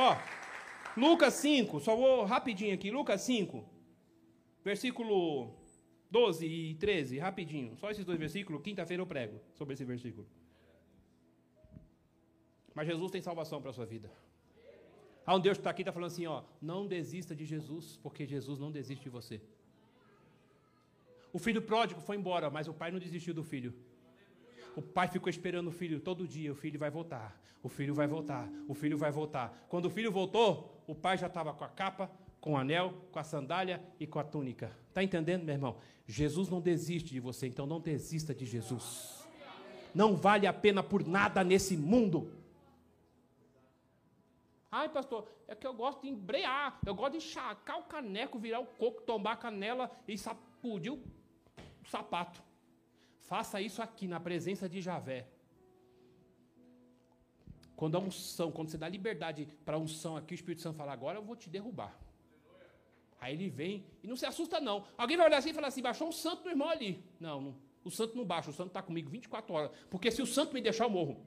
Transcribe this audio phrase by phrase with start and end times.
[0.00, 0.16] Ó,
[0.96, 2.88] Lucas 5, só vou rapidinho aqui.
[2.88, 3.64] Lucas 5,
[4.62, 5.52] versículo
[6.08, 7.76] 12 e 13, rapidinho.
[7.76, 8.62] Só esses dois versículos.
[8.62, 10.24] Quinta-feira eu prego sobre esse versículo.
[12.72, 14.08] Mas Jesus tem salvação para a sua vida.
[15.26, 18.24] Há um Deus que está aqui está falando assim, ó, não desista de Jesus, porque
[18.24, 19.40] Jesus não desiste de você.
[21.32, 23.74] O filho pródigo foi embora, mas o pai não desistiu do filho.
[24.76, 26.52] O pai ficou esperando o filho todo dia.
[26.52, 27.38] O filho vai voltar.
[27.62, 28.48] O filho vai voltar.
[28.68, 29.66] O filho vai voltar.
[29.68, 32.10] Quando o filho voltou, o pai já estava com a capa,
[32.40, 34.70] com o anel, com a sandália e com a túnica.
[34.88, 35.76] Está entendendo, meu irmão?
[36.06, 39.26] Jesus não desiste de você, então não desista de Jesus.
[39.94, 42.32] Não vale a pena por nada nesse mundo.
[44.70, 48.60] Ai, pastor, é que eu gosto de embrear, eu gosto de enxacar o caneco, virar
[48.60, 51.00] o coco, tomar a canela e sacudir o
[51.90, 52.42] sapato.
[53.28, 55.28] Faça isso aqui, na presença de Javé.
[57.76, 60.92] Quando a unção, quando você dá liberdade para a unção aqui, o Espírito Santo fala,
[60.92, 61.96] agora eu vou te derrubar.
[63.20, 64.84] Aí ele vem e não se assusta, não.
[64.96, 67.04] Alguém vai olhar assim e falar assim: baixou um santo do irmão ali.
[67.18, 69.70] Não, não, o santo não baixa, o santo está comigo 24 horas.
[69.90, 71.26] Porque se o santo me deixar, eu morro.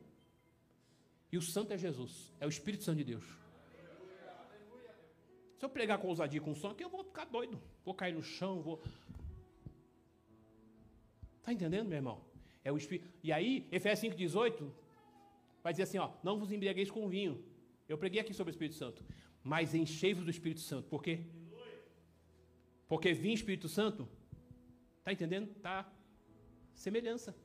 [1.31, 3.23] E o santo é Jesus, é o Espírito Santo de Deus.
[5.57, 7.61] Se eu pregar com ousadia com o som aqui, eu vou ficar doido.
[7.85, 8.81] Vou cair no chão, vou.
[11.41, 12.23] Está entendendo, meu irmão?
[12.63, 13.09] É o Espírito.
[13.23, 14.71] E aí, Efésios 5,18
[15.63, 17.43] vai dizer assim: ó, não vos embriagueis com vinho.
[17.89, 19.03] Eu preguei aqui sobre o Espírito Santo.
[19.43, 20.87] Mas enchei-vos do Espírito Santo.
[20.87, 21.25] Por quê?
[22.87, 24.07] Porque vinho Espírito Santo,
[25.03, 25.47] tá entendendo?
[25.61, 25.91] Tá
[26.75, 27.35] semelhança.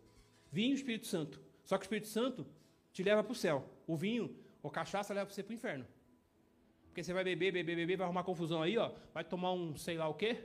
[0.53, 1.41] Vinho Espírito Santo.
[1.65, 2.47] Só que o Espírito Santo
[2.93, 3.69] te leva para o céu.
[3.87, 5.87] O vinho, ou cachaça, leva você para o inferno.
[6.89, 8.93] Porque você vai beber, beber, beber, vai arrumar confusão aí, ó.
[9.15, 10.45] Vai tomar um sei lá o quê.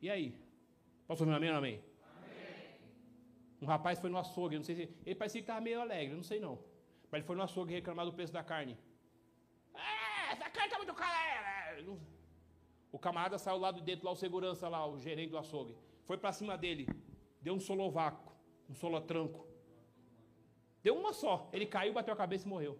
[0.00, 0.43] E aí?
[1.06, 1.84] Posso ouvir um amém ou amém?
[3.60, 4.82] Um rapaz foi no açougue, não sei se.
[5.06, 6.58] Ele parecia que estava meio alegre, não sei não.
[7.10, 8.78] Mas ele foi no açougue reclamar do preço da carne.
[9.74, 11.78] É, essa carne está muito cara.
[11.78, 11.84] É,
[12.92, 15.76] o camarada saiu lá de dentro, lá o segurança, lá, o gerente do açougue.
[16.04, 16.86] Foi para cima dele,
[17.40, 18.32] deu um solovaco,
[18.68, 19.46] um solotranco.
[20.82, 21.48] Deu uma só.
[21.52, 22.78] Ele caiu, bateu a cabeça e morreu.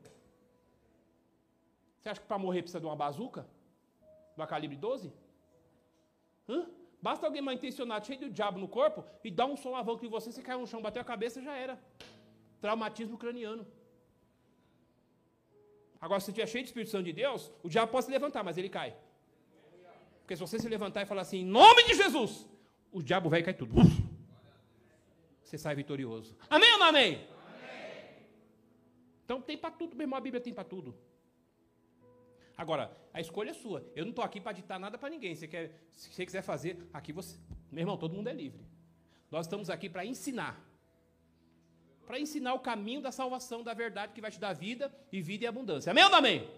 [1.98, 3.48] Você acha que para morrer precisa de uma bazuca?
[4.34, 5.10] De uma calibre 12?
[6.48, 6.70] Hã?
[7.06, 10.32] Basta alguém mal intencionado, cheio de diabo no corpo, e dar um solavanco em você,
[10.32, 11.78] você cai no chão, bateu a cabeça já era.
[12.62, 13.66] Traumatismo craniano.
[16.00, 18.42] Agora, se você estiver cheio de Espírito Santo de Deus, o diabo pode se levantar,
[18.42, 18.96] mas ele cai.
[20.20, 22.48] Porque se você se levantar e falar assim, em nome de Jesus,
[22.90, 23.74] o diabo vai cair tudo.
[25.44, 26.34] Você sai vitorioso.
[26.48, 27.16] Amém ou não amém?
[27.16, 27.28] amém.
[29.26, 30.94] Então tem para tudo, meu irmão, a Bíblia tem para tudo.
[32.56, 33.84] Agora, a escolha é sua.
[33.94, 35.34] Eu não estou aqui para ditar nada para ninguém.
[35.34, 37.36] Você quer, se você quiser fazer, aqui você.
[37.70, 38.64] Meu irmão, todo mundo é livre.
[39.30, 40.62] Nós estamos aqui para ensinar.
[42.06, 45.44] Para ensinar o caminho da salvação, da verdade que vai te dar vida e vida
[45.44, 45.90] e abundância.
[45.90, 46.48] Amém ou não amém?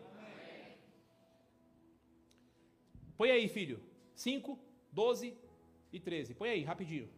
[3.16, 3.82] Põe aí, filho.
[4.14, 4.58] 5,
[4.92, 5.36] 12
[5.92, 6.34] e 13.
[6.34, 7.08] Põe aí, rapidinho.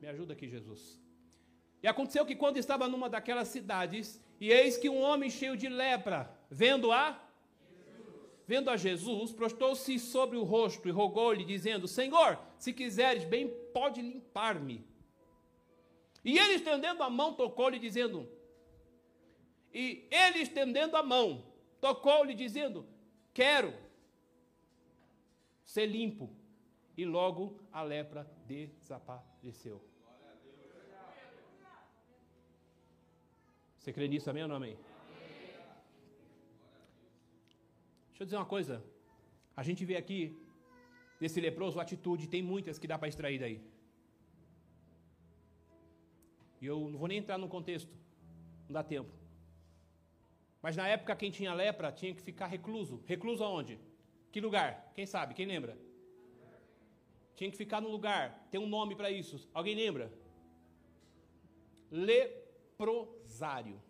[0.00, 0.98] Me ajuda aqui, Jesus.
[1.82, 5.68] E aconteceu que quando estava numa daquelas cidades, e eis que um homem cheio de
[5.68, 7.18] lepra, vendo a
[8.46, 14.02] vendo a Jesus, prostou-se sobre o rosto e rogou-lhe, dizendo: Senhor, se quiseres, bem pode
[14.02, 14.86] limpar-me.
[16.22, 18.28] E ele estendendo a mão, tocou-lhe, dizendo:
[19.72, 21.42] E ele estendendo a mão,
[21.80, 22.86] tocou-lhe, dizendo:
[23.32, 23.72] Quero
[25.64, 26.30] ser limpo.
[26.94, 29.82] E logo a lepra desapareceu.
[33.78, 34.76] Você crê nisso, amém ou não amém?
[38.22, 38.74] Deixa eu dizer uma coisa.
[39.56, 40.20] A gente vê aqui,
[41.20, 43.60] nesse leproso, atitude, tem muitas que dá para extrair daí.
[46.60, 47.92] E eu não vou nem entrar no contexto,
[48.68, 49.10] não dá tempo.
[50.64, 53.02] Mas na época, quem tinha lepra tinha que ficar recluso.
[53.06, 53.76] Recluso aonde?
[54.30, 54.92] Que lugar?
[54.94, 55.34] Quem sabe?
[55.34, 55.76] Quem lembra?
[57.34, 58.46] Tinha que ficar no lugar.
[58.52, 59.48] Tem um nome para isso.
[59.52, 60.12] Alguém lembra?
[61.90, 63.82] Leprosário.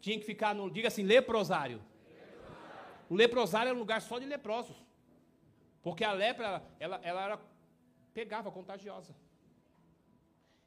[0.00, 0.70] Tinha que ficar no.
[0.70, 1.82] Diga assim, leprosário.
[3.08, 4.76] O leprosário era um lugar só de leprosos.
[5.82, 7.40] Porque a lepra, ela, ela, era.
[8.12, 9.14] pegava, contagiosa.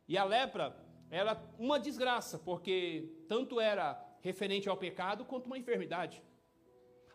[0.07, 0.75] E a lepra
[1.11, 6.21] era uma desgraça, porque tanto era referente ao pecado quanto uma enfermidade.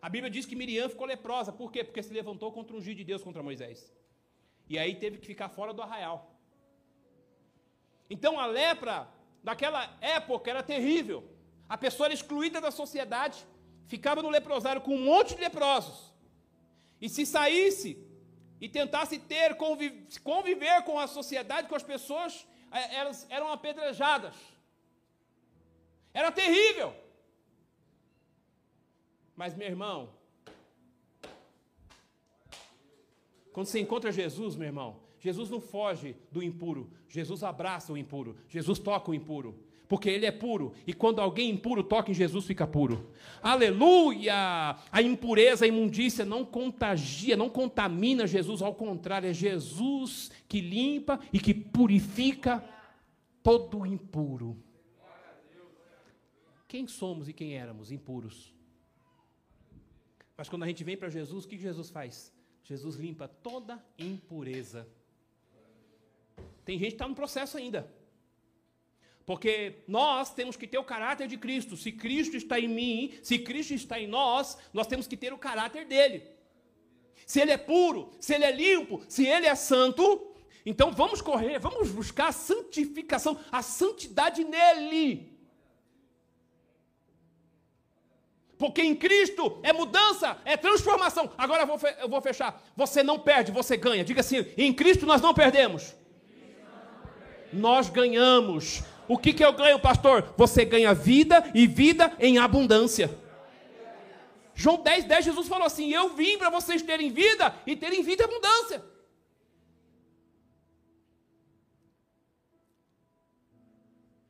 [0.01, 1.83] A Bíblia diz que Miriam ficou leprosa, por quê?
[1.83, 3.91] Porque se levantou contra um juiz de Deus contra Moisés.
[4.69, 6.35] E aí teve que ficar fora do arraial.
[8.09, 9.07] Então a lepra
[9.43, 11.27] daquela época era terrível.
[11.67, 13.45] A pessoa era excluída da sociedade,
[13.87, 16.13] ficava no leprosário com um monte de leprosos.
[16.99, 17.97] E se saísse
[18.59, 19.55] e tentasse ter
[20.23, 24.35] conviver com a sociedade, com as pessoas, é, elas eram apedrejadas.
[26.13, 26.95] Era terrível.
[29.35, 30.09] Mas, meu irmão,
[33.51, 38.37] quando você encontra Jesus, meu irmão, Jesus não foge do impuro, Jesus abraça o impuro,
[38.47, 42.45] Jesus toca o impuro, porque ele é puro, e quando alguém impuro toca em Jesus,
[42.45, 43.11] fica puro.
[43.41, 44.77] Aleluia!
[44.91, 51.19] A impureza, a imundícia não contagia, não contamina Jesus, ao contrário, é Jesus que limpa
[51.31, 52.63] e que purifica
[53.43, 54.57] todo impuro.
[56.67, 57.91] Quem somos e quem éramos?
[57.91, 58.53] Impuros.
[60.35, 62.33] Mas quando a gente vem para Jesus, o que Jesus faz?
[62.63, 64.87] Jesus limpa toda impureza.
[66.65, 67.89] Tem gente que está no processo ainda.
[69.25, 71.75] Porque nós temos que ter o caráter de Cristo.
[71.75, 75.37] Se Cristo está em mim, se Cristo está em nós, nós temos que ter o
[75.37, 76.23] caráter dele.
[77.25, 81.57] Se ele é puro, se ele é limpo, se ele é santo, então vamos correr,
[81.57, 85.35] vamos buscar a santificação, a santidade nele.
[88.57, 91.31] Porque em Cristo é mudança, é transformação.
[91.37, 91.63] Agora
[91.99, 92.63] eu vou, fechar.
[92.75, 94.03] Você não perde, você ganha.
[94.03, 95.93] Diga assim: em Cristo nós não perdemos.
[97.51, 98.83] Nós ganhamos.
[99.07, 100.33] O que, que eu ganho, pastor?
[100.37, 103.09] Você ganha vida e vida em abundância.
[104.53, 108.23] João 10, 10, Jesus falou assim: Eu vim para vocês terem vida e terem vida
[108.23, 108.83] em abundância.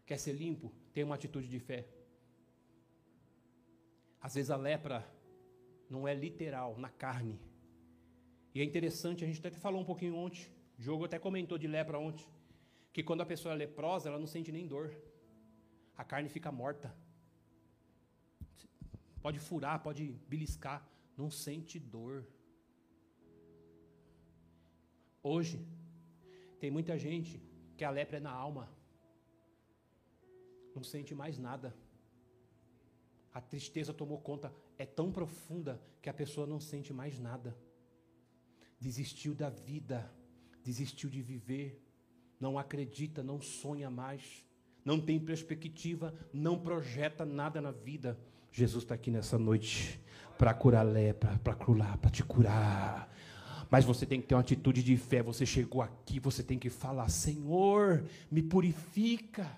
[0.06, 0.72] Quer ser limpo?
[0.94, 1.88] Tenha uma atitude de fé.
[4.22, 5.08] Às vezes a lepra
[5.90, 7.40] não é literal, na carne.
[8.54, 10.48] E é interessante, a gente até falou um pouquinho ontem,
[10.80, 12.26] o Diogo até comentou de lepra ontem,
[12.96, 14.90] que quando a pessoa é leprosa, ela não sente nem dor.
[15.98, 16.96] A carne fica morta.
[19.22, 20.80] Pode furar, pode beliscar,
[21.18, 22.26] não sente dor.
[25.22, 25.60] Hoje,
[26.58, 27.44] tem muita gente
[27.76, 28.72] que a lepra é na alma.
[30.74, 31.76] Não sente mais nada.
[33.34, 37.58] A tristeza tomou conta, é tão profunda que a pessoa não sente mais nada.
[38.80, 40.10] Desistiu da vida,
[40.64, 41.85] desistiu de viver,
[42.40, 44.44] não acredita, não sonha mais,
[44.84, 48.18] não tem perspectiva, não projeta nada na vida.
[48.52, 50.00] Jesus está aqui nessa noite
[50.38, 53.10] para curar lepra, para curar, para te curar.
[53.70, 55.24] Mas você tem que ter uma atitude de fé.
[55.24, 59.50] Você chegou aqui, você tem que falar: Senhor, me purifica.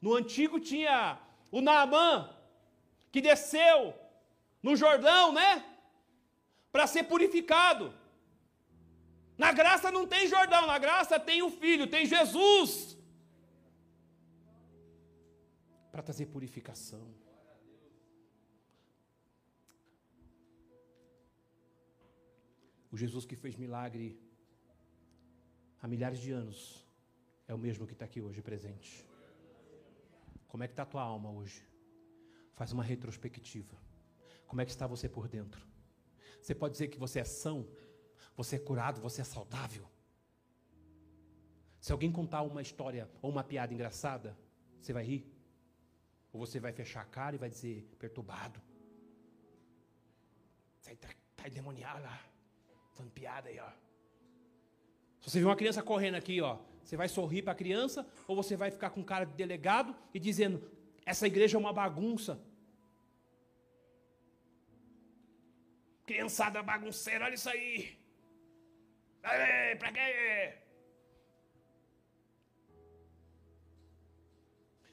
[0.00, 1.20] No antigo tinha
[1.50, 2.28] o Naamã,
[3.12, 3.94] que desceu
[4.62, 5.64] no Jordão, né?
[6.72, 7.92] Para ser purificado.
[9.36, 12.96] Na graça não tem Jordão, na graça tem o Filho, tem Jesus.
[15.90, 17.14] Para trazer purificação.
[22.90, 24.20] O Jesus que fez milagre
[25.80, 26.86] há milhares de anos
[27.48, 29.06] é o mesmo que está aqui hoje presente.
[30.46, 31.66] Como é que está a tua alma hoje?
[32.52, 33.76] Faz uma retrospectiva.
[34.46, 35.66] Como é que está você por dentro?
[36.42, 37.66] Você pode dizer que você é são,
[38.36, 39.88] você é curado, você é saudável.
[41.80, 44.38] Se alguém contar uma história ou uma piada engraçada,
[44.80, 45.26] você vai rir?
[46.32, 48.60] Ou você vai fechar a cara e vai dizer perturbado?
[50.80, 52.20] Você está tá endemoniado lá,
[52.94, 53.70] falando piada aí, ó.
[55.20, 58.34] Se você vê uma criança correndo aqui, ó, você vai sorrir para a criança ou
[58.34, 60.70] você vai ficar com cara de delegado e dizendo:
[61.04, 62.40] essa igreja é uma bagunça?
[66.06, 68.01] Criançada bagunceira, olha isso aí.
[69.22, 70.54] Para quê?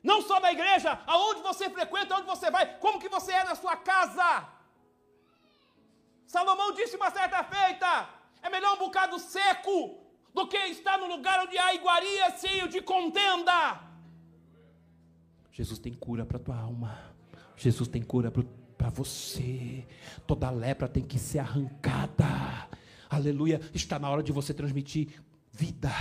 [0.02, 3.56] Não só na igreja, aonde você frequenta, aonde você vai, como que você é na
[3.56, 4.48] sua casa.
[6.26, 8.10] Salomão disse uma certa feita:
[8.42, 10.00] é melhor um bocado seco
[10.34, 13.82] do que estar no lugar onde há iguaria cheio de contenda.
[15.52, 16.98] Jesus tem cura para tua alma.
[17.58, 19.86] Jesus tem cura para você.
[20.26, 22.70] Toda lepra tem que ser arrancada.
[23.10, 23.60] Aleluia.
[23.74, 25.92] Está na hora de você transmitir vida,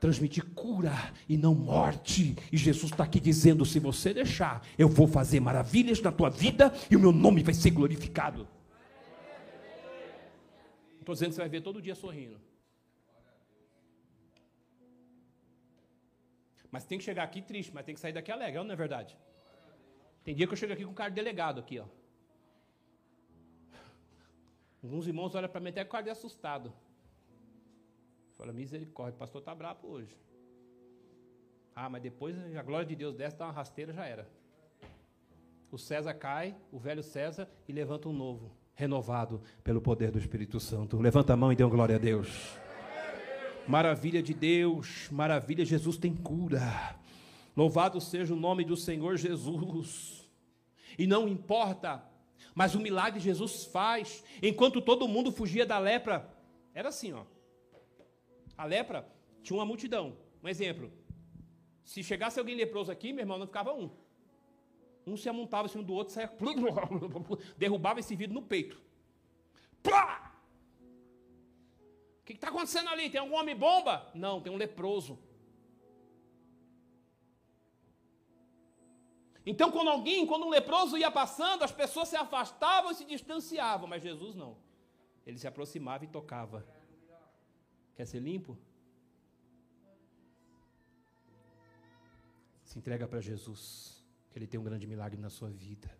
[0.00, 2.36] transmitir cura e não morte.
[2.52, 6.72] E Jesus está aqui dizendo: se você deixar, eu vou fazer maravilhas na tua vida
[6.90, 8.48] e o meu nome vai ser glorificado.
[11.00, 12.40] Estou dizendo que você vai ver todo dia sorrindo.
[16.70, 19.18] Mas tem que chegar aqui triste, mas tem que sair daqui alegre, não é verdade?
[20.24, 21.84] Tem dia que eu chego aqui com cara de delegado aqui, ó.
[24.82, 26.72] Alguns irmãos olham para mim até de assustado.
[28.32, 30.16] Fala, misericórdia, o pastor está bravo hoje.
[31.74, 34.28] Ah, mas depois a glória de Deus desce, dá uma rasteira, já era.
[35.70, 40.58] O César cai, o velho César, e levanta um novo, renovado pelo poder do Espírito
[40.58, 40.98] Santo.
[40.98, 42.58] Levanta a mão e dê uma glória a Deus.
[43.66, 46.96] Maravilha de Deus, maravilha, Jesus tem cura.
[47.56, 50.28] Louvado seja o nome do Senhor Jesus.
[50.98, 52.11] E não importa.
[52.54, 54.22] Mas o milagre Jesus faz.
[54.42, 56.28] Enquanto todo mundo fugia da lepra,
[56.74, 57.24] era assim, ó.
[58.56, 59.06] A lepra
[59.42, 60.16] tinha uma multidão.
[60.42, 60.92] Um exemplo.
[61.84, 63.90] Se chegasse alguém leproso aqui, meu irmão, não ficava um.
[65.06, 66.30] Um se amontava em cima do outro, saia,
[67.58, 68.80] derrubava esse vidro no peito.
[69.82, 70.32] Plá!
[72.20, 73.10] O que está acontecendo ali?
[73.10, 74.08] Tem algum homem bomba?
[74.14, 75.18] Não, tem um leproso.
[79.44, 83.88] Então, quando alguém, quando um leproso ia passando, as pessoas se afastavam e se distanciavam,
[83.88, 84.56] mas Jesus não.
[85.26, 86.64] Ele se aproximava e tocava.
[87.96, 88.56] Quer ser limpo?
[92.64, 95.90] Se entrega para Jesus, que Ele tem um grande milagre na sua vida.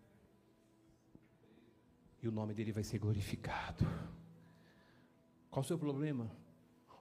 [2.23, 3.85] E o nome dele vai ser glorificado.
[5.51, 6.31] Qual o seu problema?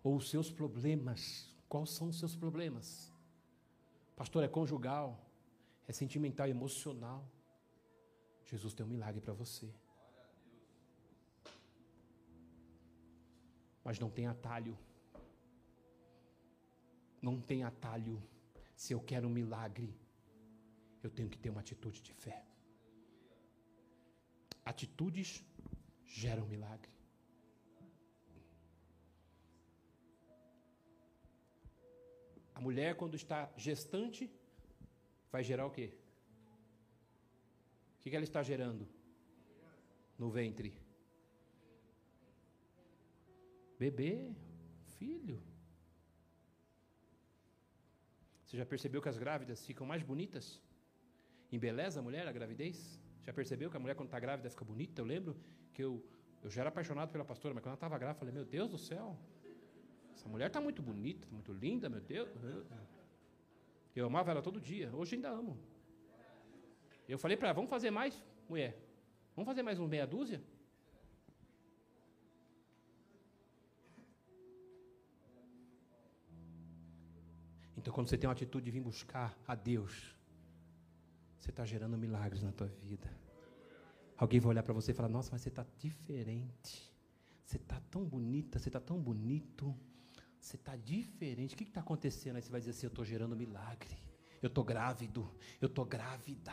[0.03, 1.47] Ou os seus problemas?
[1.69, 3.13] Quais são os seus problemas?
[4.15, 5.30] Pastor, é conjugal,
[5.87, 7.29] é sentimental, emocional.
[8.45, 9.73] Jesus tem um milagre para você.
[13.83, 14.77] Mas não tem atalho.
[17.21, 18.21] Não tem atalho.
[18.75, 19.93] Se eu quero um milagre,
[21.03, 22.45] eu tenho que ter uma atitude de fé.
[24.63, 25.43] Atitudes
[26.05, 26.91] geram milagre.
[32.53, 34.29] A mulher, quando está gestante,
[35.31, 35.93] vai gerar o quê?
[37.99, 38.87] O que ela está gerando?
[40.17, 40.73] No ventre.
[43.77, 44.33] Bebê,
[44.97, 45.41] filho.
[48.43, 50.59] Você já percebeu que as grávidas ficam mais bonitas?
[51.51, 52.99] Embeleza a mulher a gravidez?
[53.23, 55.01] Já percebeu que a mulher, quando está grávida, fica bonita?
[55.01, 55.35] Eu lembro
[55.73, 56.03] que eu,
[56.43, 58.69] eu já era apaixonado pela pastora, mas quando ela estava grávida, eu falei: Meu Deus
[58.69, 59.17] do céu,
[60.13, 62.29] essa mulher está muito bonita, muito linda, meu Deus.
[63.95, 65.57] Eu amava ela todo dia, hoje ainda amo.
[67.07, 68.77] Eu falei para ela, vamos fazer mais, mulher?
[69.35, 70.41] Vamos fazer mais uns meia dúzia?
[77.77, 80.15] Então, quando você tem uma atitude de vir buscar a Deus,
[81.37, 83.09] você está gerando milagres na tua vida.
[84.15, 86.93] Alguém vai olhar para você e falar: Nossa, mas você está diferente.
[87.43, 89.75] Você está tão bonita, você está tão bonito.
[90.41, 91.53] Você está diferente.
[91.53, 92.35] O que está acontecendo?
[92.35, 93.95] Aí você vai dizer assim: Eu estou gerando milagre.
[94.41, 95.29] Eu estou grávido.
[95.61, 96.51] Eu estou grávida.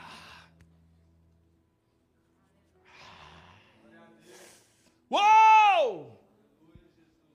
[5.11, 6.19] Uou!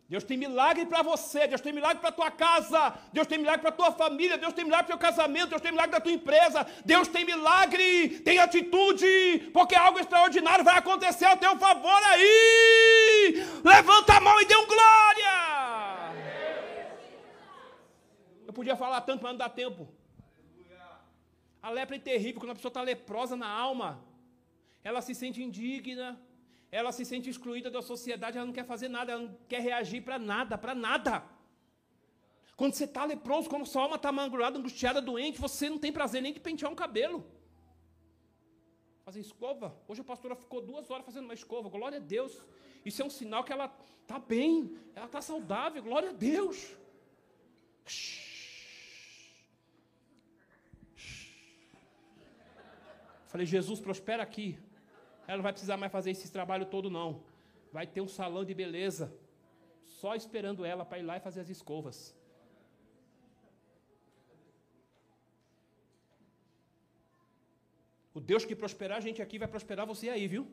[0.07, 3.72] Deus tem milagre para você, Deus tem milagre para tua casa, Deus tem milagre para
[3.72, 6.67] tua família, Deus tem milagre para o teu casamento, Deus tem milagre da tua empresa,
[6.86, 13.43] Deus tem milagre, tem atitude, porque algo extraordinário vai acontecer a teu favor aí.
[13.63, 15.52] Levanta a mão e dê um glória.
[18.53, 19.88] Eu podia falar tanto, mas não dá tempo.
[21.60, 23.89] A lepra é terrível quando a pessoa está leprosa na alma.
[24.83, 26.22] Ela se sente indigna,
[26.79, 30.01] ela se sente excluída da sociedade, ela não quer fazer nada, ela não quer reagir
[30.01, 31.24] para nada, para nada.
[32.55, 36.22] Quando você está leproso, quando sua alma está amargurada, angustiada, doente, você não tem prazer
[36.22, 37.25] nem de pentear um cabelo.
[39.03, 39.75] Fazer escova.
[39.88, 41.69] Hoje a pastora ficou duas horas fazendo uma escova.
[41.69, 42.39] Glória a Deus.
[42.86, 45.81] Isso é um sinal que ela está bem, ela está saudável.
[45.81, 46.77] Glória a Deus.
[47.88, 48.23] Shhh.
[53.33, 54.59] Falei, Jesus, prospera aqui.
[55.27, 57.23] Ela não vai precisar mais fazer esse trabalho todo, não.
[57.71, 59.11] Vai ter um salão de beleza.
[59.99, 62.15] Só esperando ela para ir lá e fazer as escovas.
[68.13, 70.45] O Deus que prosperar a gente aqui vai prosperar você aí, viu?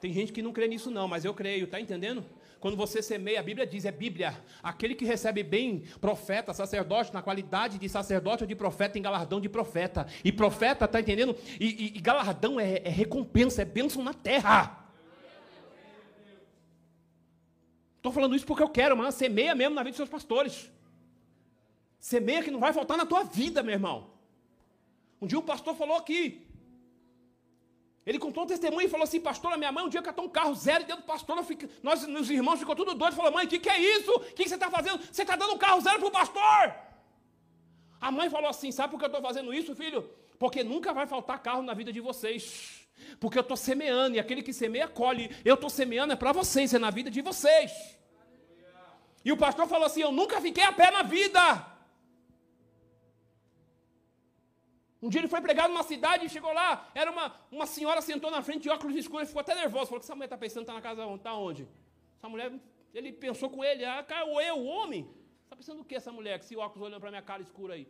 [0.00, 2.24] Tem gente que não crê nisso, não, mas eu creio, tá entendendo?
[2.64, 4.42] Quando você semeia, a Bíblia diz, é Bíblia.
[4.62, 9.38] Aquele que recebe bem, profeta, sacerdote, na qualidade de sacerdote ou de profeta, tem galardão
[9.38, 10.06] de profeta.
[10.24, 11.36] E profeta, tá entendendo?
[11.60, 14.82] E, e, e galardão é, é recompensa, é bênção na terra.
[17.98, 20.70] Estou falando isso porque eu quero, mas semeia mesmo na vida dos seus pastores.
[22.00, 24.12] Semeia que não vai faltar na tua vida, meu irmão.
[25.20, 26.46] Um dia o pastor falou aqui,
[28.06, 30.28] ele contou um testemunho e falou assim, pastor, a minha mãe um dia catou um
[30.28, 33.46] carro zero e dentro do pastor, fica, nós, os irmãos ficou tudo doido, falou, mãe,
[33.46, 34.10] o que, que é isso?
[34.12, 35.00] O que, que você está fazendo?
[35.10, 36.74] Você está dando um carro zero para o pastor?
[38.00, 40.08] A mãe falou assim, sabe por que eu estou fazendo isso, filho?
[40.38, 42.86] Porque nunca vai faltar carro na vida de vocês.
[43.18, 45.34] Porque eu estou semeando, e aquele que semeia, colhe.
[45.42, 47.72] Eu estou semeando é para vocês, é na vida de vocês.
[49.24, 51.73] E o pastor falou assim, eu nunca fiquei a pé na vida.
[55.04, 58.30] Um dia ele foi pregado numa cidade e chegou lá, era uma, uma senhora sentou
[58.30, 60.72] na frente de óculos escuros, ficou até nervoso, falou que essa mulher está pensando, está
[60.72, 61.18] na casa onde?
[61.18, 61.68] Está onde?
[62.16, 62.50] Essa mulher,
[62.94, 65.06] ele pensou com ele, ah, ou eu, o homem?
[65.42, 67.86] Está pensando o que essa mulher, que esse óculos olhando para minha cara escura aí?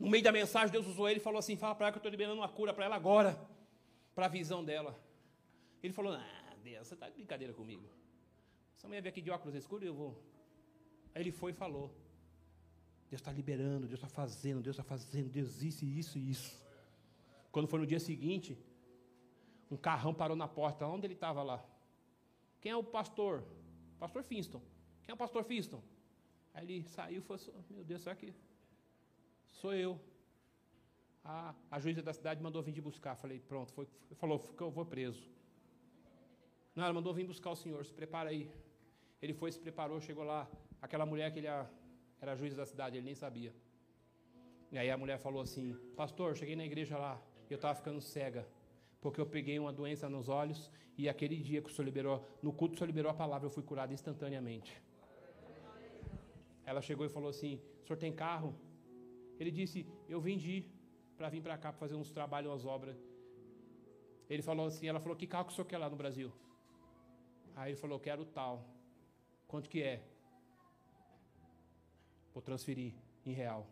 [0.00, 2.00] No meio da mensagem, Deus usou ele e falou assim: Fala para ela que eu
[2.00, 3.40] estou liberando uma cura para ela agora,
[4.16, 4.98] para a visão dela.
[5.80, 7.88] Ele falou: Ah, Deus, você está de brincadeira comigo.
[8.76, 10.20] Essa mulher veio aqui de óculos escuros e eu vou.
[11.14, 11.94] Aí ele foi e falou:
[13.10, 16.60] Deus está liberando, Deus está fazendo, Deus está fazendo, Deus isso, isso e isso.
[17.50, 18.58] Quando foi no dia seguinte,
[19.70, 20.86] um carrão parou na porta.
[20.86, 21.64] Onde ele estava lá?
[22.60, 23.44] Quem é o pastor?
[23.98, 24.60] Pastor Finston.
[25.02, 25.82] Quem é o pastor Finston?
[26.52, 28.34] Aí ele saiu e falou: Meu Deus, será que
[29.46, 29.98] sou eu?
[31.24, 33.16] A, a juíza da cidade mandou vir de buscar.
[33.16, 33.86] Falei: Pronto, foi,
[34.16, 35.28] falou que eu vou preso.
[36.74, 37.84] Não, ela mandou vir buscar o senhor.
[37.84, 38.50] Se prepara aí.
[39.20, 40.48] Ele foi, se preparou, chegou lá.
[40.80, 41.48] Aquela mulher que ele
[42.20, 43.54] era juiz da cidade, ele nem sabia.
[44.70, 48.46] E aí a mulher falou assim: Pastor, cheguei na igreja lá, eu estava ficando cega,
[49.00, 52.52] porque eu peguei uma doença nos olhos, e aquele dia que o Senhor liberou, no
[52.52, 54.80] culto o Senhor liberou a palavra, eu fui curado instantaneamente.
[56.70, 58.54] Ela chegou e falou assim: O senhor tem carro?
[59.40, 60.56] Ele disse: Eu vendi
[61.16, 62.96] para vir para cá para fazer uns trabalhos, umas obras.
[64.28, 66.30] Ele falou assim: Ela falou: Que carro que o senhor quer lá no Brasil?
[67.56, 68.54] Aí ele falou: Quero tal.
[69.46, 70.02] Quanto que é?
[72.38, 72.92] Vou transferir
[73.26, 73.66] em real.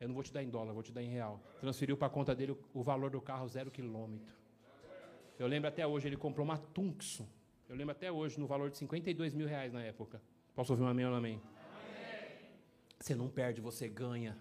[0.00, 1.38] Eu não vou te dar em dólar, vou te dar em real.
[1.60, 4.34] Transferiu para a conta dele o, valor do carro zero quilômetro.
[5.38, 7.28] Eu lembro até hoje, ele comprou uma Tucson.
[7.68, 10.22] Eu lembro até hoje, no valor de 52 mil reais na época.
[10.54, 11.34] Posso ouvir um amém ou não amém?
[11.34, 12.38] amém?
[12.98, 14.38] Você não perde, você ganha.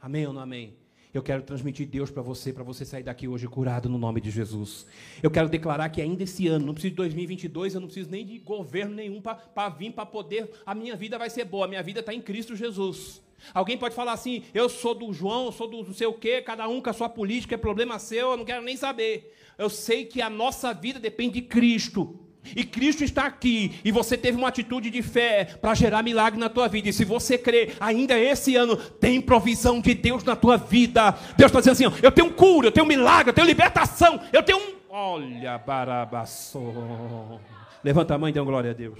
[0.00, 0.76] Amém ou não amém?
[1.12, 4.30] Eu quero transmitir Deus para você, para você sair daqui hoje curado no nome de
[4.30, 4.86] Jesus.
[5.20, 8.24] Eu quero declarar que ainda esse ano, não preciso de 2022, eu não preciso nem
[8.24, 10.48] de governo nenhum para vir, para poder.
[10.64, 13.20] A minha vida vai ser boa, a minha vida está em Cristo Jesus.
[13.52, 16.42] Alguém pode falar assim: eu sou do João, eu sou do não sei o quê,
[16.42, 19.36] cada um com a sua política, é problema seu, eu não quero nem saber.
[19.58, 22.18] Eu sei que a nossa vida depende de Cristo.
[22.56, 26.48] E Cristo está aqui, e você teve uma atitude de fé para gerar milagre na
[26.48, 26.88] tua vida.
[26.88, 31.12] E se você crê, ainda esse ano tem provisão de Deus na tua vida.
[31.36, 34.58] Deus está dizendo assim: eu tenho cura, eu tenho milagre, eu tenho libertação, eu tenho
[34.58, 34.76] um.
[34.88, 37.40] Olha, barabassou.
[37.84, 38.98] Levanta a mão e dê uma glória a Deus.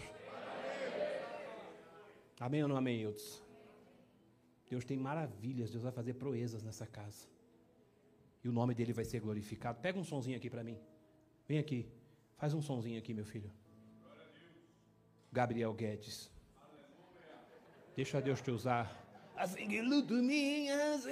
[2.39, 3.43] Amém ou não amém, Eudes?
[4.71, 7.29] Deus tem maravilhas, Deus vai fazer proezas nessa casa.
[8.43, 9.79] E o nome dele vai ser glorificado.
[9.81, 10.79] Pega um sonzinho aqui para mim.
[11.47, 11.87] Vem aqui.
[12.41, 13.51] Faz um sonzinho aqui, meu filho.
[15.31, 16.33] Gabriel Guedes.
[17.95, 18.91] Deixa Deus te usar.
[19.37, 21.05] Assim que luto minhas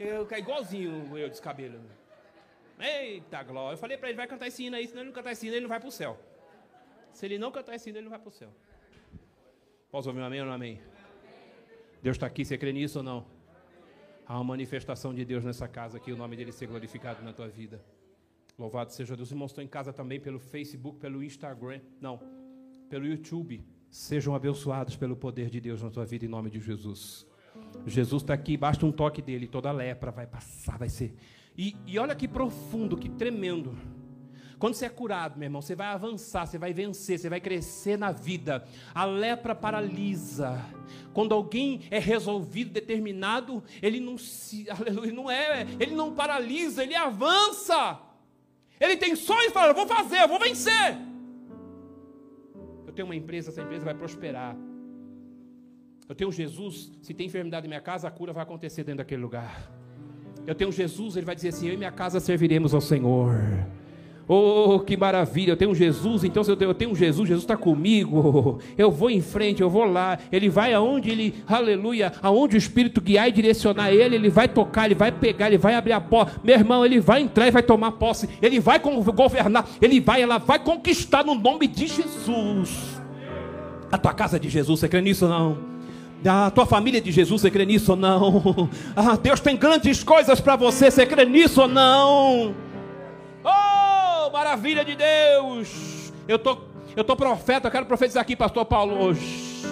[0.00, 1.80] Eu caí igualzinho eu descabelo.
[2.78, 3.74] Eita glória.
[3.74, 5.54] Eu falei para ele, vai cantar esse hino aí, senão ele não cantar esse hino,
[5.54, 6.18] ele não vai para o céu.
[7.12, 8.50] Se ele não cantar esse hino, ele não vai para o céu.
[9.90, 10.80] Posso ouvir um amém ou não amém?
[12.02, 13.33] Deus está aqui, você crê nisso ou não?
[14.26, 17.48] Há uma manifestação de Deus nessa casa aqui, o nome dele ser glorificado na tua
[17.48, 17.84] vida.
[18.58, 19.30] Louvado seja Deus.
[19.30, 22.20] Irmãos estão em casa também pelo Facebook, pelo Instagram, não,
[22.88, 23.62] pelo YouTube.
[23.90, 27.26] Sejam abençoados pelo poder de Deus na tua vida, em nome de Jesus.
[27.86, 31.14] Jesus está aqui, basta um toque dele, toda lepra vai passar, vai ser.
[31.56, 33.76] E, e olha que profundo, que tremendo.
[34.64, 37.98] Quando você é curado, meu irmão, você vai avançar, você vai vencer, você vai crescer
[37.98, 38.66] na vida.
[38.94, 40.58] A lepra paralisa.
[41.12, 46.94] Quando alguém é resolvido, determinado, ele não se, aleluia, não é, ele não paralisa, ele
[46.94, 48.00] avança.
[48.80, 50.96] Ele tem sonhos, fala, eu vou fazer, eu vou vencer.
[52.86, 54.56] Eu tenho uma empresa, essa empresa vai prosperar.
[56.08, 59.20] Eu tenho Jesus, se tem enfermidade na minha casa, a cura vai acontecer dentro daquele
[59.20, 59.70] lugar.
[60.46, 63.34] Eu tenho Jesus, ele vai dizer assim: Eu e minha casa serviremos ao Senhor.
[64.26, 65.52] Oh, que maravilha!
[65.52, 68.58] Eu tenho um Jesus, então se eu tenho, eu tenho um Jesus, Jesus está comigo.
[68.78, 70.18] Eu vou em frente, eu vou lá.
[70.32, 74.86] Ele vai aonde ele, aleluia, aonde o Espírito guiar e direcionar ele, ele vai tocar,
[74.86, 76.40] ele vai pegar, ele vai abrir a porta.
[76.42, 78.28] Meu irmão, ele vai entrar e vai tomar posse.
[78.40, 83.00] Ele vai governar, ele vai, ela vai conquistar no nome de Jesus.
[83.92, 85.58] A tua casa é de Jesus, você crê nisso ou não?
[86.26, 88.68] A tua família é de Jesus, você crê nisso ou não?
[88.96, 92.54] Ah, Deus tem grandes coisas para você, você crê nisso ou não?
[94.34, 96.12] Maravilha de Deus.
[96.26, 96.58] Eu tô,
[96.96, 99.62] eu tô profeta, eu quero profetizar aqui, pastor Paulo, hoje.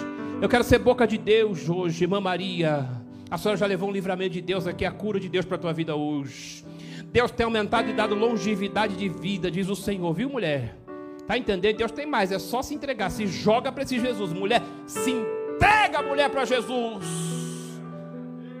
[0.41, 2.89] Eu quero ser boca de Deus hoje, irmã Maria.
[3.29, 5.59] A senhora já levou um livramento de Deus aqui, a cura de Deus para a
[5.59, 6.63] tua vida hoje.
[7.11, 10.77] Deus tem aumentado e dado longevidade de vida, diz o Senhor, viu, mulher?
[11.27, 11.75] Tá entendendo?
[11.75, 14.31] Deus tem mais, é só se entregar, se joga para esse Jesus.
[14.31, 17.32] Mulher, se entrega, mulher, para Jesus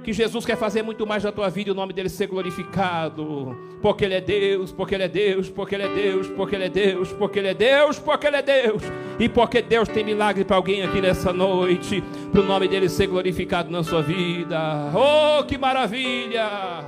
[0.03, 3.57] que Jesus quer fazer muito mais na tua vida e o nome dele ser glorificado.
[3.81, 6.69] Porque ele é Deus, porque ele é Deus, porque ele é Deus, porque ele é
[6.69, 8.83] Deus, porque ele é Deus, porque ele é Deus.
[9.19, 13.07] E porque Deus tem milagre para alguém aqui nessa noite, para o nome dele ser
[13.07, 14.91] glorificado na sua vida.
[14.93, 16.85] Oh, que maravilha!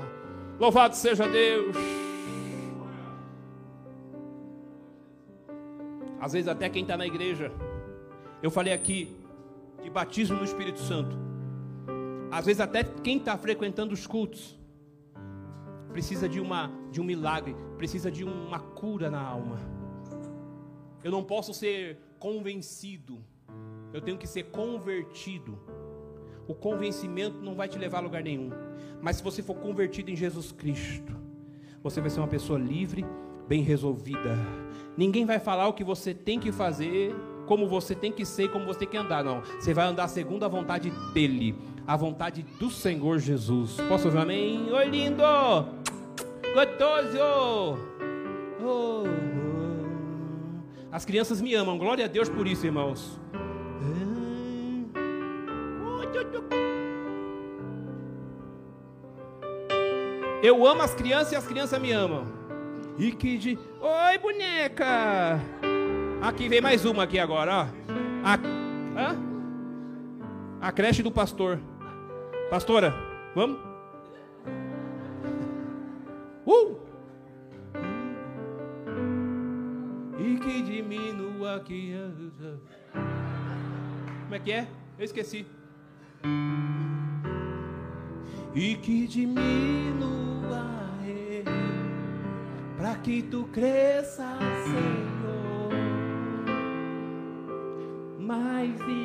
[0.60, 1.76] Louvado seja Deus.
[6.20, 7.52] Às vezes até quem está na igreja,
[8.42, 9.16] eu falei aqui,
[9.84, 11.25] de batismo no Espírito Santo.
[12.36, 14.60] Às vezes até quem está frequentando os cultos
[15.94, 19.58] precisa de, uma, de um milagre, precisa de uma cura na alma.
[21.02, 23.24] Eu não posso ser convencido,
[23.94, 25.58] eu tenho que ser convertido.
[26.46, 28.50] O convencimento não vai te levar a lugar nenhum.
[29.02, 31.16] Mas se você for convertido em Jesus Cristo,
[31.82, 33.06] você vai ser uma pessoa livre,
[33.48, 34.38] bem resolvida.
[34.98, 37.16] Ninguém vai falar o que você tem que fazer,
[37.48, 39.42] como você tem que ser, como você tem que andar, não.
[39.42, 41.56] Você vai andar segundo a vontade dele,
[41.88, 43.78] a vontade do Senhor Jesus.
[43.88, 44.72] Posso ouvir amém?
[44.72, 45.24] Oi, lindo!
[46.54, 47.78] Gostoso!
[48.62, 49.04] Oh, oh.
[50.92, 53.20] As crianças me amam, glória a Deus por isso, irmãos.
[60.42, 62.26] Eu amo as crianças e as crianças me amam.
[62.98, 63.58] E que de.
[63.82, 65.40] Oi, boneca!
[66.22, 67.68] Aqui vem mais uma aqui agora, ó.
[68.24, 69.16] A...
[70.62, 71.60] A creche do pastor.
[72.56, 72.96] Pastora,
[73.36, 73.60] vamos?
[76.46, 76.80] Uh!
[80.18, 81.94] E que diminua que.
[82.94, 84.70] Como é que é?
[84.98, 85.46] Eu esqueci.
[88.56, 90.16] E que diminua
[92.78, 95.74] para que tu cresça, Senhor,
[98.18, 99.05] mais e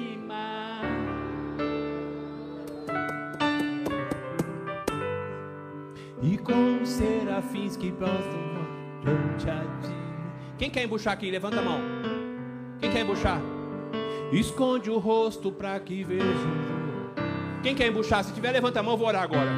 [7.41, 7.97] serafins que ti.
[10.59, 11.31] Quem quer embuchar aqui?
[11.31, 11.81] Levanta a mão.
[12.79, 13.41] Quem quer embuchar?
[14.33, 16.71] Esconde o rosto para que vejam
[17.63, 18.25] quem quer embuchar?
[18.25, 19.51] Se tiver, levanta a mão, vou orar agora.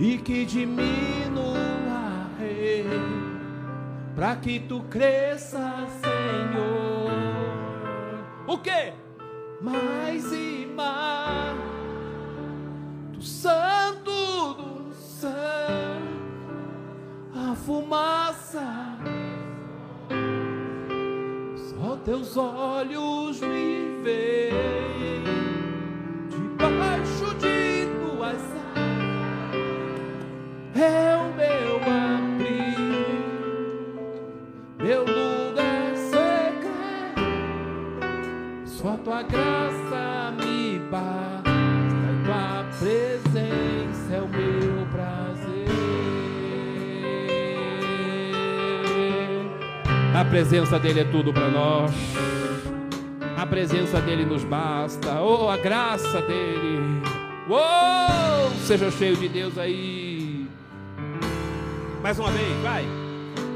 [0.00, 1.54] E que diminua,
[2.40, 2.84] rei,
[4.16, 7.10] para que tu cresça, Senhor.
[8.48, 8.92] O que?
[9.60, 10.59] Mais e
[17.70, 18.98] fumaça.
[21.56, 25.29] Só teus olhos me veem.
[50.50, 51.92] Presença dele é tudo para nós.
[53.36, 55.22] A presença dele nos basta.
[55.22, 57.00] Oh, a graça dele.
[57.48, 60.48] Oh, seja cheio de Deus aí.
[62.02, 62.84] Mais uma vez, vai.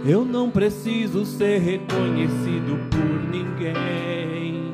[0.06, 4.72] Eu não preciso ser reconhecido por ninguém.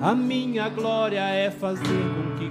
[0.00, 2.50] A minha glória é fazer com que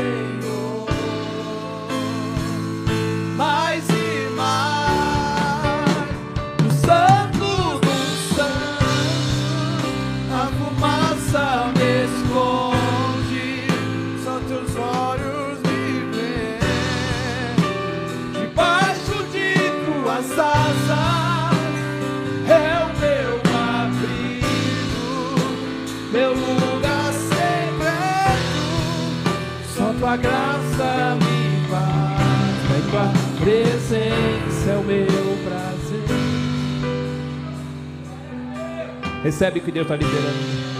[39.23, 40.71] Recebe o que Deus está liberando.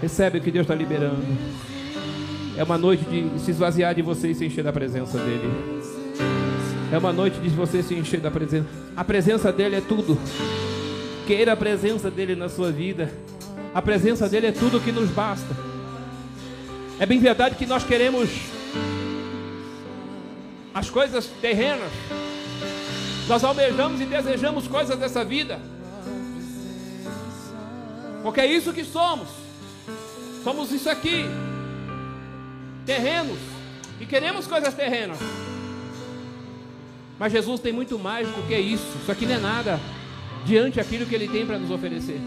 [0.00, 1.22] Recebe o que Deus está liberando.
[2.56, 5.48] É uma noite de se esvaziar de você e se encher da presença dEle.
[6.92, 8.66] É uma noite de você se encher da presença.
[8.96, 10.18] A presença dEle é tudo.
[11.26, 13.08] Queira a presença dEle na sua vida.
[13.72, 15.56] A presença dEle é tudo que nos basta.
[16.98, 18.28] É bem verdade que nós queremos
[20.74, 21.90] as coisas terrenas.
[23.28, 25.60] Nós almejamos e desejamos coisas dessa vida.
[28.22, 29.28] Porque é isso que somos.
[30.44, 31.24] Somos isso aqui.
[32.86, 33.38] Terrenos.
[34.00, 35.18] E queremos coisas terrenas.
[37.18, 38.86] Mas Jesus tem muito mais do que isso.
[39.00, 39.80] Isso aqui não é nada
[40.44, 42.20] diante daquilo que Ele tem para nos oferecer.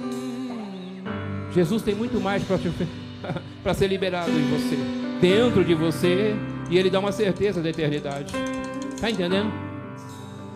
[1.54, 4.78] Jesus tem muito mais para ser liberado em você,
[5.22, 6.36] dentro de você,
[6.70, 8.34] e Ele dá uma certeza da eternidade.
[8.94, 9.52] Está entendendo?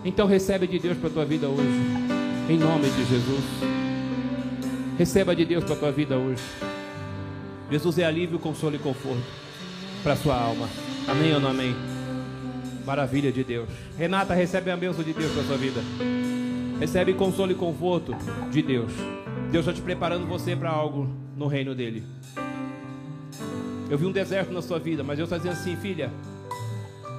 [0.04, 1.68] Então recebe de Deus para a tua vida hoje,
[2.48, 3.79] em nome de Jesus.
[5.00, 6.42] Receba de Deus para a tua vida hoje.
[7.70, 9.24] Jesus é alívio, consolo e conforto
[10.02, 10.68] para a sua alma.
[11.08, 11.74] Amém ou não amém?
[12.84, 13.66] Maravilha de Deus.
[13.96, 15.80] Renata, recebe a bênção de Deus para a sua vida.
[16.78, 18.14] Recebe consolo e conforto
[18.50, 18.92] de Deus.
[19.50, 22.02] Deus está te preparando você para algo no reino dele.
[23.88, 26.12] Eu vi um deserto na sua vida, mas Deus está dizendo assim, filha,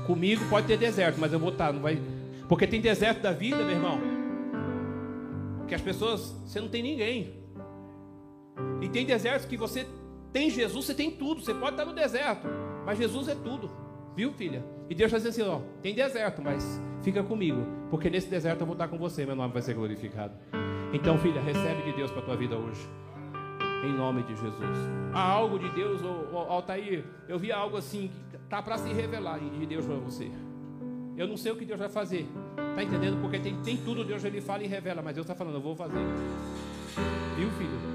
[0.05, 1.99] comigo pode ter deserto, mas eu vou estar, não vai.
[2.47, 3.99] Porque tem deserto da vida, meu irmão.
[5.67, 7.40] Que as pessoas, você não tem ninguém.
[8.81, 9.87] E tem desertos que você
[10.33, 11.41] tem Jesus, você tem tudo.
[11.41, 12.47] Você pode estar no deserto,
[12.85, 13.69] mas Jesus é tudo.
[14.15, 14.63] Viu, filha?
[14.89, 18.65] E Deus está dizendo assim: ó, tem deserto, mas fica comigo, porque nesse deserto eu
[18.65, 20.33] vou estar com você, meu nome vai ser glorificado.
[20.93, 22.81] Então, filha, recebe de Deus para a tua vida hoje.
[23.83, 24.77] Em nome de Jesus.
[25.13, 29.39] Há algo de Deus, ô, Altair, eu vi algo assim que está para se revelar
[29.39, 30.29] de Deus para você.
[31.17, 32.27] Eu não sei o que Deus vai fazer.
[32.69, 33.19] Está entendendo?
[33.21, 35.75] Porque tem, tem tudo, Deus ele fala e revela, mas Deus está falando, eu vou
[35.75, 35.99] fazer.
[37.37, 37.90] Viu, filho?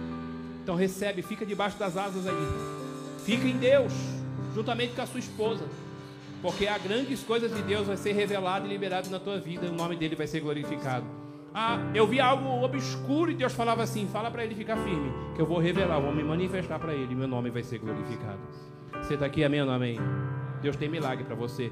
[0.66, 2.34] Então recebe, fica debaixo das asas aí.
[3.24, 3.92] Fica em Deus,
[4.52, 5.64] juntamente com a sua esposa.
[6.42, 9.68] Porque há grandes coisas de Deus vai ser revelado e liberado na tua vida, e
[9.68, 11.06] o nome dele vai ser glorificado.
[11.54, 15.40] Ah, eu vi algo obscuro e Deus falava assim: fala para ele ficar firme, que
[15.40, 18.40] eu vou revelar, vou me manifestar para ele, meu nome vai ser glorificado.
[19.00, 20.00] Você está aqui, amém ou não amém?
[20.62, 21.70] Deus tem milagre para você.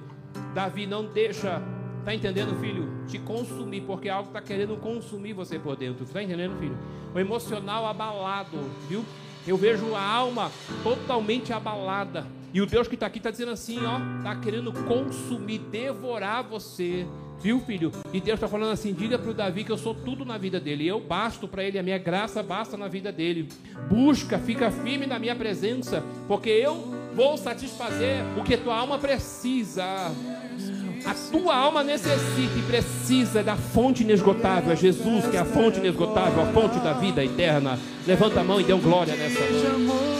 [0.54, 1.60] Davi, não deixa,
[2.04, 2.88] tá entendendo, filho?
[3.08, 6.04] Te consumir, porque algo está querendo consumir você por dentro.
[6.06, 6.76] Tá entendendo, filho?
[7.14, 9.04] O emocional abalado, viu?
[9.46, 10.50] Eu vejo a alma
[10.82, 12.26] totalmente abalada.
[12.52, 17.06] E o Deus que está aqui está dizendo assim, ó, está querendo consumir, devorar você.
[17.40, 17.92] Viu, filho?
[18.12, 20.60] E Deus está falando assim: diga para o Davi que eu sou tudo na vida
[20.60, 20.86] dele.
[20.86, 23.48] Eu basto para ele, a minha graça basta na vida dele.
[23.88, 29.84] Busca, fica firme na minha presença, porque eu vou satisfazer o que tua alma precisa.
[31.04, 34.72] A tua alma necessita e precisa da fonte inesgotável.
[34.72, 37.78] É Jesus que é a fonte inesgotável, a fonte da vida eterna.
[38.06, 40.14] Levanta a mão e dê um glória nessa noite.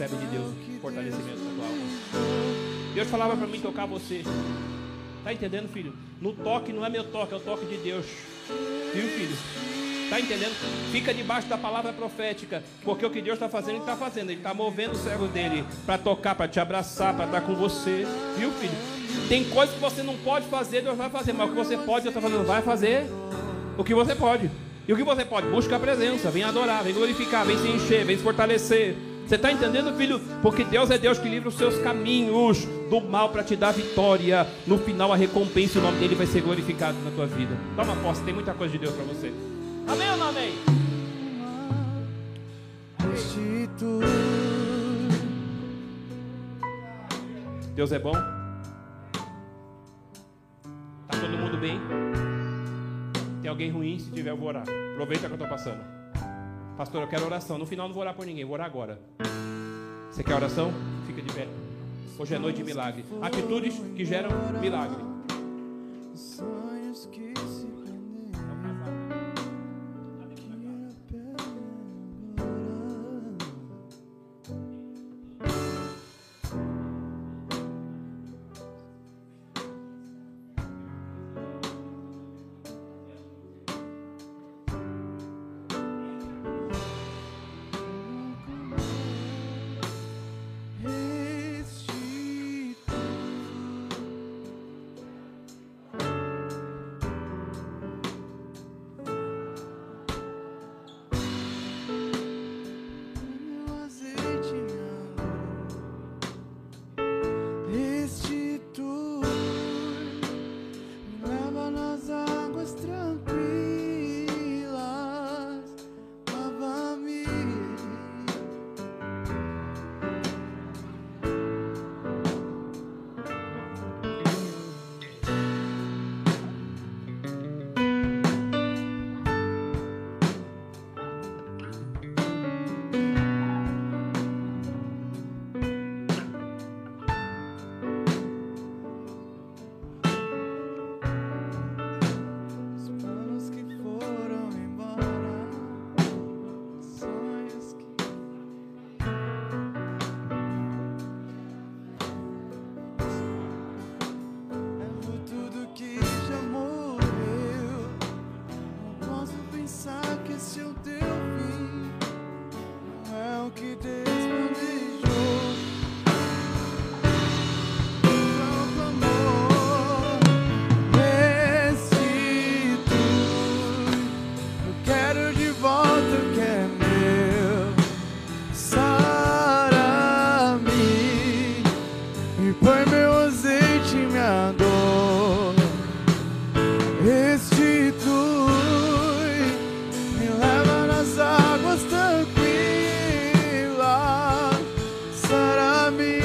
[0.00, 2.94] recebe de Deus fortalecimento na tua alma.
[2.94, 4.22] Deus falava para mim tocar você.
[5.22, 5.92] Tá entendendo, filho?
[6.20, 8.06] No toque não é meu toque, é o toque de Deus.
[8.94, 9.89] Viu, filho?
[10.10, 10.52] Tá entendendo?
[10.90, 14.30] Fica debaixo da palavra profética, porque o que Deus está fazendo, Ele está fazendo.
[14.30, 18.04] Ele está movendo o servo dele para tocar, para te abraçar, para estar com você.
[18.36, 18.72] Viu, filho?
[19.28, 22.02] Tem coisas que você não pode fazer, Deus vai fazer, mas o que você pode,
[22.02, 23.06] Deus está fazendo, vai fazer
[23.78, 24.50] o que você pode.
[24.88, 25.46] E o que você pode?
[25.46, 28.96] Busca a presença, vem adorar, vem glorificar, vem se encher, vem se fortalecer.
[29.24, 30.20] Você está entendendo, filho?
[30.42, 34.44] Porque Deus é Deus que livra os seus caminhos do mal para te dar vitória.
[34.66, 37.56] No final, a recompensa, o nome dele vai ser glorificado na tua vida.
[37.76, 39.32] Toma posse, tem muita coisa de Deus para você.
[39.86, 40.52] Amém ou não amém?
[47.74, 48.12] Deus é bom?
[48.12, 48.22] Tá
[51.18, 51.80] todo mundo bem?
[53.40, 53.98] Tem alguém ruim?
[53.98, 54.64] Se tiver, eu vou orar.
[54.92, 55.82] Aproveita que eu estou passando.
[56.76, 57.56] Pastor, eu quero oração.
[57.56, 59.00] No final não vou orar por ninguém, vou orar agora.
[60.10, 60.70] Você quer oração?
[61.06, 61.48] Fica de pé.
[62.18, 63.02] Hoje é noite de milagre.
[63.22, 64.28] Atitudes que geram
[64.60, 64.98] milagre.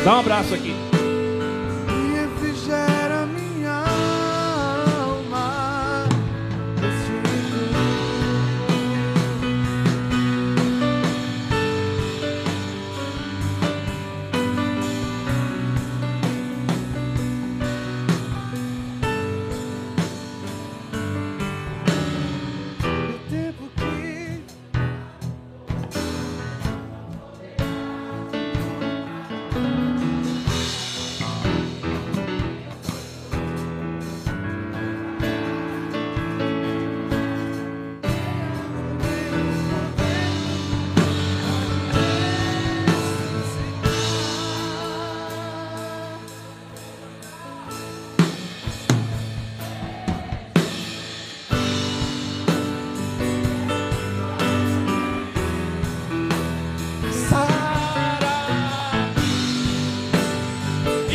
[0.06, 0.95] Dá um abraço aqui.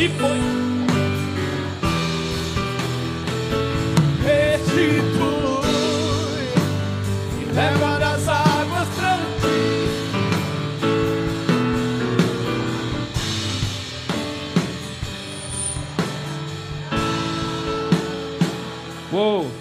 [0.01, 0.39] E foi.
[4.23, 5.21] restitui
[7.39, 8.87] e leva das águas.
[19.13, 19.51] Uou.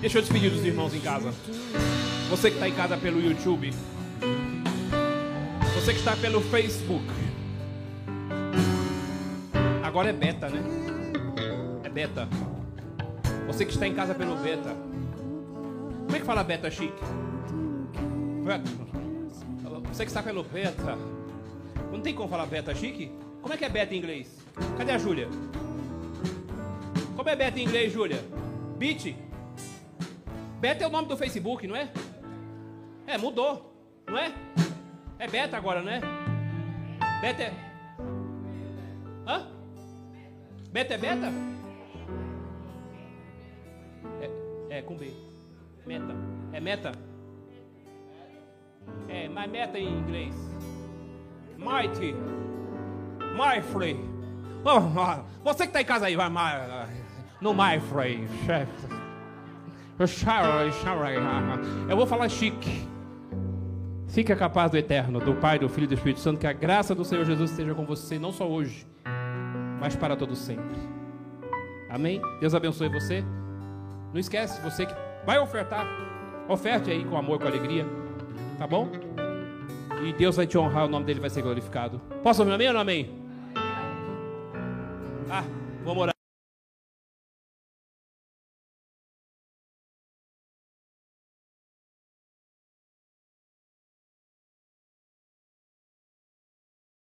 [0.00, 1.32] Deixa eu despedir dos irmãos em casa.
[2.32, 3.74] Você que está em casa pelo YouTube.
[5.74, 7.04] Você que está pelo Facebook.
[9.82, 10.62] Agora é beta, né?
[11.84, 12.26] É beta.
[13.46, 14.74] Você que está em casa pelo beta.
[16.06, 17.02] Como é que fala beta chique?
[19.92, 20.96] Você que está pelo beta.
[21.92, 23.12] Não tem como falar beta chique?
[23.42, 24.38] Como é que é beta em inglês?
[24.78, 25.28] Cadê a Júlia?
[27.14, 28.24] Como é beta em inglês, Júlia?
[28.78, 29.14] Beat?
[30.58, 31.90] Beta é o nome do Facebook, não é?
[33.12, 34.32] É, mudou, não é?
[35.18, 36.00] É beta agora, não é?
[37.20, 37.54] Beta é.
[39.28, 39.48] Hã?
[40.72, 41.26] Beta é beta?
[44.18, 45.12] É, é com B.
[45.84, 46.14] Meta.
[46.54, 46.92] É meta?
[49.10, 50.34] É, mas meta em inglês.
[51.58, 52.14] Mighty.
[53.34, 54.00] Myfrey.
[54.64, 56.88] Oh, oh, você que está em casa aí, vai my,
[57.42, 58.26] no Myfrey.
[61.90, 62.90] Eu vou falar chique.
[64.12, 66.38] Fique a paz do Eterno, do Pai, do Filho e do Espírito Santo.
[66.38, 68.86] Que a graça do Senhor Jesus esteja com você, não só hoje,
[69.80, 70.76] mas para todo sempre.
[71.88, 72.20] Amém?
[72.38, 73.24] Deus abençoe você.
[74.12, 74.94] Não esquece, você que
[75.24, 75.86] vai ofertar,
[76.46, 77.86] oferte aí com amor, com alegria.
[78.58, 78.90] Tá bom?
[80.04, 81.98] E Deus vai te honrar, o nome dele vai ser glorificado.
[82.22, 83.18] Posso ouvir amém ou não amém?
[85.30, 85.44] Ah,
[85.84, 86.11] vamos orar.